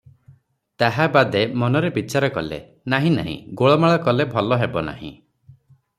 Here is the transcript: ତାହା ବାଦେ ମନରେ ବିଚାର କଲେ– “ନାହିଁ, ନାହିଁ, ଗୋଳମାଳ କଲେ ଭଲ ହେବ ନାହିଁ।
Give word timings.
ତାହା 0.83 1.05
ବାଦେ 1.17 1.43
ମନରେ 1.63 1.91
ବିଚାର 1.99 2.29
କଲେ– 2.37 2.59
“ନାହିଁ, 2.95 3.13
ନାହିଁ, 3.19 3.37
ଗୋଳମାଳ 3.63 4.03
କଲେ 4.09 4.27
ଭଲ 4.37 4.59
ହେବ 4.63 4.85
ନାହିଁ। 4.89 5.13